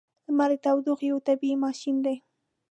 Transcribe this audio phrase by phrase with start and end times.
[0.25, 2.15] •لمر د تودوخې یو طبیعی ماشین دی.